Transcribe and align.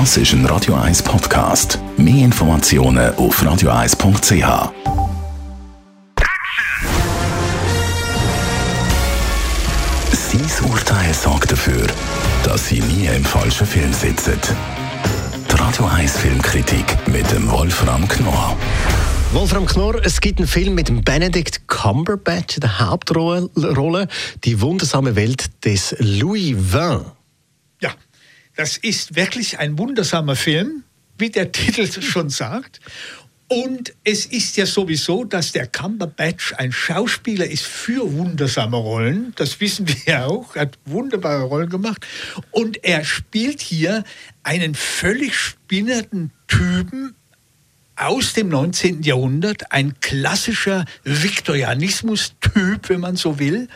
Das 0.00 0.16
ist 0.16 0.32
ein 0.32 0.44
Radio 0.46 0.74
1 0.74 1.04
Podcast. 1.04 1.78
Mehr 1.96 2.24
Informationen 2.24 3.14
auf 3.14 3.40
radio1.ch. 3.40 4.72
Sein 10.10 10.68
Urteil 10.68 11.14
sorgt 11.14 11.52
dafür, 11.52 11.86
dass 12.42 12.66
Sie 12.66 12.80
nie 12.80 13.06
im 13.06 13.24
falschen 13.24 13.68
Film 13.68 13.92
sitzen. 13.92 14.36
Die 15.48 15.54
Radio 15.54 15.86
1 15.86 16.18
Filmkritik 16.18 16.84
mit 17.06 17.30
dem 17.30 17.48
Wolfram 17.48 18.08
Knorr. 18.08 18.56
Wolfram 19.32 19.64
Knorr, 19.64 20.00
es 20.02 20.20
gibt 20.20 20.40
einen 20.40 20.48
Film 20.48 20.74
mit 20.74 21.04
Benedict 21.04 21.68
Cumberbatch 21.68 22.56
in 22.56 22.62
der 22.62 22.80
Hauptrolle, 22.80 24.08
die 24.42 24.60
wundersame 24.60 25.14
Welt 25.14 25.64
des 25.64 25.94
Louis 26.00 26.56
XX. 26.56 27.13
Das 28.56 28.76
ist 28.76 29.16
wirklich 29.16 29.58
ein 29.58 29.78
wundersamer 29.78 30.36
Film, 30.36 30.84
wie 31.18 31.30
der 31.30 31.52
Titel 31.52 31.90
schon 32.02 32.30
sagt. 32.30 32.80
Und 33.48 33.92
es 34.04 34.24
ist 34.26 34.56
ja 34.56 34.64
sowieso, 34.64 35.24
dass 35.24 35.52
der 35.52 35.66
Cumberbatch 35.66 36.54
ein 36.56 36.72
Schauspieler 36.72 37.46
ist 37.46 37.66
für 37.66 38.12
wundersame 38.14 38.76
Rollen. 38.76 39.32
Das 39.36 39.60
wissen 39.60 39.86
wir 39.86 40.26
auch. 40.26 40.56
Er 40.56 40.62
hat 40.62 40.78
wunderbare 40.86 41.42
Rollen 41.42 41.68
gemacht. 41.68 42.06
Und 42.50 42.82
er 42.84 43.04
spielt 43.04 43.60
hier 43.60 44.02
einen 44.42 44.74
völlig 44.74 45.34
spinnerten 45.34 46.32
Typen 46.48 47.14
aus 47.96 48.32
dem 48.32 48.48
19. 48.48 49.02
Jahrhundert, 49.02 49.70
ein 49.70 50.00
klassischer 50.00 50.84
Viktorianismus-Typ, 51.04 52.88
wenn 52.88 53.00
man 53.00 53.16
so 53.16 53.38
will, 53.38 53.68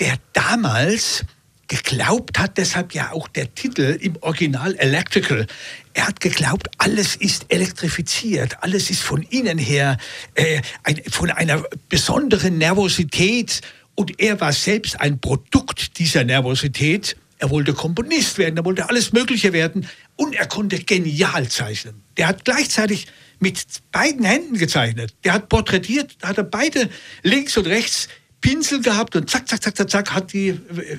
der 0.00 0.16
damals 0.32 1.24
geglaubt 1.68 2.38
hat, 2.38 2.58
deshalb 2.58 2.94
ja 2.94 3.12
auch 3.12 3.28
der 3.28 3.54
Titel 3.54 3.98
im 4.00 4.16
Original 4.20 4.74
Electrical. 4.76 5.46
Er 5.94 6.06
hat 6.08 6.20
geglaubt, 6.20 6.68
alles 6.78 7.16
ist 7.16 7.46
elektrifiziert, 7.48 8.56
alles 8.62 8.90
ist 8.90 9.02
von 9.02 9.22
innen 9.22 9.58
her 9.58 9.96
äh, 10.34 10.60
ein, 10.84 11.00
von 11.10 11.30
einer 11.30 11.62
besonderen 11.88 12.58
Nervosität 12.58 13.60
und 13.94 14.20
er 14.20 14.40
war 14.40 14.52
selbst 14.52 15.00
ein 15.00 15.20
Produkt 15.20 15.98
dieser 15.98 16.24
Nervosität. 16.24 17.16
Er 17.38 17.50
wollte 17.50 17.72
Komponist 17.72 18.38
werden, 18.38 18.56
er 18.56 18.64
wollte 18.64 18.88
alles 18.88 19.12
Mögliche 19.12 19.52
werden 19.52 19.88
und 20.16 20.34
er 20.34 20.46
konnte 20.46 20.78
genial 20.78 21.48
zeichnen. 21.48 22.02
Der 22.16 22.28
hat 22.28 22.44
gleichzeitig 22.44 23.08
mit 23.40 23.64
beiden 23.90 24.24
Händen 24.24 24.56
gezeichnet. 24.56 25.14
Der 25.24 25.32
hat 25.32 25.48
porträtiert, 25.48 26.16
da 26.20 26.28
hat 26.28 26.38
er 26.38 26.44
beide 26.44 26.88
links 27.22 27.56
und 27.56 27.66
rechts 27.66 28.08
Pinsel 28.40 28.82
gehabt 28.82 29.16
und 29.16 29.28
zack, 29.28 29.48
zack, 29.48 29.62
zack, 29.62 29.76
zack, 29.76 29.90
zack, 29.90 30.12
hat 30.12 30.32
die 30.32 30.48
äh, 30.48 30.98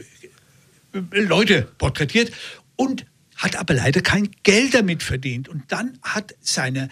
Leute 0.94 1.64
porträtiert 1.78 2.32
und 2.76 3.06
hat 3.36 3.56
aber 3.56 3.74
leider 3.74 4.02
kein 4.02 4.30
Geld 4.44 4.74
damit 4.74 5.04
verdient. 5.04 5.50
Und 5.50 5.64
dann 5.72 5.98
hat 6.04 6.36
seine 6.40 6.90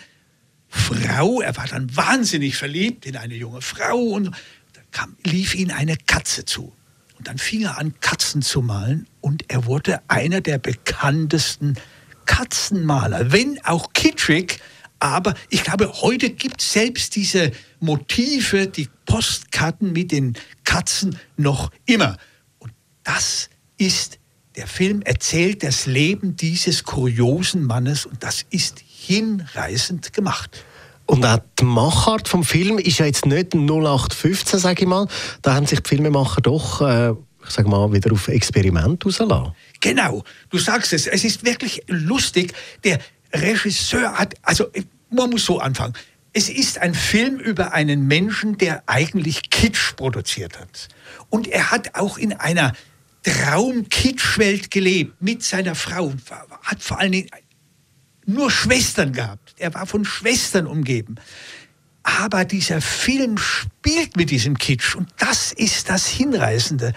Frau, 0.67 1.41
er 1.41 1.55
war 1.57 1.67
dann 1.67 1.95
wahnsinnig 1.95 2.55
verliebt 2.55 3.05
in 3.05 3.17
eine 3.17 3.35
junge 3.35 3.61
Frau 3.61 3.99
und 3.99 4.31
da 4.73 4.81
kam, 4.91 5.17
lief 5.25 5.53
ihm 5.53 5.69
eine 5.69 5.97
Katze 5.97 6.45
zu. 6.45 6.73
Und 7.17 7.27
dann 7.27 7.38
fing 7.38 7.63
er 7.63 7.77
an, 7.77 7.94
Katzen 7.99 8.41
zu 8.41 8.61
malen 8.61 9.07
und 9.19 9.44
er 9.49 9.66
wurde 9.66 10.02
einer 10.07 10.41
der 10.41 10.57
bekanntesten 10.57 11.75
Katzenmaler, 12.25 13.31
wenn 13.31 13.63
auch 13.66 13.94
kitschig. 13.94 14.59
Aber 14.99 15.33
ich 15.49 15.63
glaube, 15.63 15.91
heute 16.02 16.29
gibt 16.29 16.61
selbst 16.61 17.16
diese 17.16 17.52
Motive, 17.79 18.67
die 18.67 18.88
Postkarten 19.05 19.91
mit 19.91 20.11
den 20.11 20.35
Katzen 20.63 21.17
noch 21.38 21.72
immer. 21.85 22.17
Und 22.59 22.72
das 23.03 23.19
ist, 23.19 23.49
der 24.55 24.67
Film 24.67 25.01
erzählt 25.01 25.63
das 25.63 25.87
Leben 25.87 26.35
dieses 26.35 26.83
kuriosen 26.83 27.63
Mannes 27.63 28.05
und 28.05 28.23
das 28.23 28.45
ist 28.49 28.79
hinreißend 28.79 30.13
gemacht. 30.13 30.63
Und 31.07 31.25
auch 31.25 31.39
die 31.59 31.65
Machart 31.65 32.27
vom 32.27 32.43
Film 32.43 32.77
ist 32.77 32.99
ja 32.99 33.07
jetzt 33.07 33.25
nicht 33.25 33.55
0815, 33.55 34.59
sage 34.59 34.83
ich 34.83 34.88
mal. 34.88 35.07
Da 35.41 35.56
haben 35.56 35.66
sich 35.66 35.79
die 35.79 35.89
Filmemacher 35.89 36.41
doch, 36.41 36.81
äh, 36.81 37.11
ich 37.44 37.50
sage 37.50 37.69
mal, 37.69 37.91
wieder 37.91 38.11
auf 38.11 38.28
Experiment 38.28 39.03
rausgelassen. 39.03 39.53
Genau, 39.79 40.23
du 40.50 40.57
sagst 40.59 40.94
es. 40.94 41.07
Es 41.07 41.23
ist 41.23 41.44
wirklich 41.44 41.81
lustig. 41.88 42.53
Der 42.83 43.00
Regisseur 43.33 44.13
hat, 44.13 44.35
also 44.44 44.67
man 45.09 45.31
muss 45.31 45.45
so 45.45 45.59
anfangen. 45.59 45.94
Es 46.33 46.50
ist 46.50 46.77
ein 46.77 46.94
Film 46.94 47.39
über 47.39 47.73
einen 47.73 48.07
Menschen, 48.07 48.57
der 48.57 48.83
eigentlich 48.85 49.50
Kitsch 49.50 49.95
produziert 49.95 50.59
hat. 50.59 50.88
Und 51.29 51.47
er 51.47 51.72
hat 51.72 51.95
auch 51.95 52.17
in 52.17 52.33
einer 52.33 52.73
Traum-Kitschwelt 53.23 54.71
gelebt 54.71 55.21
mit 55.21 55.43
seiner 55.43 55.75
Frau. 55.75 56.13
Hat 56.63 56.81
vor 56.81 56.99
allen 56.99 57.11
Dingen 57.11 57.29
nur 58.25 58.49
Schwestern 58.49 59.13
gehabt. 59.13 59.55
Er 59.57 59.73
war 59.73 59.85
von 59.85 60.05
Schwestern 60.05 60.67
umgeben. 60.67 61.15
Aber 62.03 62.45
dieser 62.45 62.81
Film 62.81 63.37
spielt 63.37 64.17
mit 64.17 64.31
diesem 64.31 64.57
Kitsch 64.57 64.95
und 64.95 65.09
das 65.19 65.51
ist 65.51 65.87
das 65.87 66.07
Hinreißende. 66.07 66.93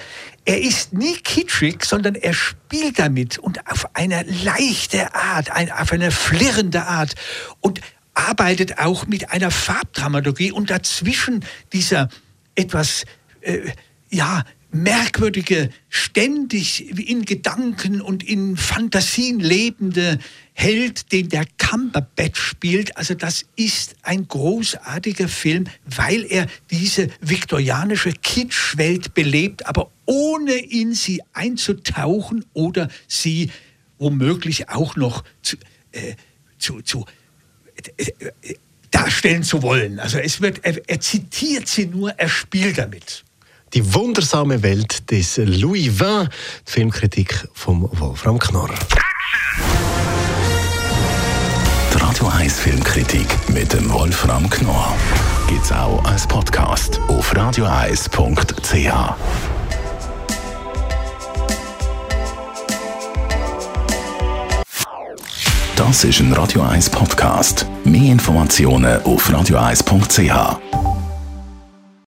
Er 0.47 0.63
ist 0.63 0.95
nie 0.95 1.17
kitschig, 1.17 1.85
sondern 1.85 2.15
er 2.15 2.33
spielt 2.33 2.99
damit 2.99 3.39
und 3.39 3.67
auf 3.71 3.95
eine 3.95 4.23
leichte 4.23 5.15
Art, 5.15 5.51
auf 5.53 5.93
eine 5.93 6.11
flirrende 6.11 6.87
Art 6.87 7.15
und 7.61 7.81
arbeitet 8.15 8.79
auch 8.79 9.07
mit 9.07 9.31
einer 9.31 9.51
Farbdramaturgie 9.51 10.53
und 10.53 10.71
dazwischen 10.71 11.45
dieser 11.75 12.09
etwas, 12.55 13.05
äh, 13.43 13.73
ja, 14.09 14.45
merkwürdige, 14.75 15.71
ständig 15.89 16.99
in 17.09 17.25
Gedanken 17.25 18.01
und 18.01 18.23
in 18.23 18.57
Fantasien 18.57 19.39
lebende 19.39 20.19
Held, 20.53 21.13
den 21.13 21.29
der 21.29 21.47
Cumberbatch 21.59 22.41
spielt. 22.41 22.97
Also 22.97 23.15
das 23.15 23.47
ist 23.57 23.97
ein 24.03 24.27
großartiger 24.29 25.29
Film, 25.29 25.67
weil 25.85 26.25
er 26.29 26.47
diese 26.71 27.09
viktorianische 27.21 28.13
Kitschwelt 28.13 29.15
belebt, 29.15 29.67
aber 29.67 29.91
ohne 30.07 30.55
in 30.55 30.93
sie 30.95 31.23
einzutauchen 31.33 32.45
oder 32.53 32.89
sie 33.07 33.51
womöglich 33.99 34.69
auch 34.69 34.97
noch 34.97 35.25
zu, 35.43 35.57
äh, 35.93 36.15
zu, 36.59 36.83
zu 36.83 37.07
äh, 37.97 38.13
äh, 38.43 38.55
darstellen 38.91 39.43
zu 39.43 39.63
wollen. 39.63 39.99
Also 39.99 40.19
es 40.19 40.41
wird, 40.41 40.65
er, 40.65 40.81
er 40.89 41.01
zitiert 41.01 41.69
sie 41.69 41.87
nur, 41.87 42.11
er 42.11 42.29
spielt 42.29 42.79
damit. 42.79 43.25
Die 43.75 43.93
wundersame 43.93 44.63
Welt 44.63 45.11
des 45.11 45.37
Louis 45.37 45.89
XX, 45.89 46.29
die 46.29 46.71
Filmkritik 46.71 47.49
von 47.55 47.89
Wolfram 47.99 48.39
Knorr. 48.39 48.71
Die 51.93 51.99
Radio 51.99 52.29
1 52.29 52.61
Filmkritik 52.61 53.27
mit 53.49 53.73
dem 53.73 53.93
Wolfram 53.93 54.49
Knorr 54.49 54.95
gibt 55.49 55.65
es 55.65 55.73
auch 55.73 56.05
als 56.05 56.25
Podcast 56.25 57.01
auf 57.09 57.35
radioeis.ch. 57.35 58.15
Das 65.75 66.05
ist 66.05 66.21
ein 66.21 66.33
Radio 66.33 66.63
1 66.63 66.91
Podcast. 66.91 67.67
Mehr 67.83 68.13
Informationen 68.13 69.03
auf 69.03 69.33
radioeis.ch. 69.33 70.84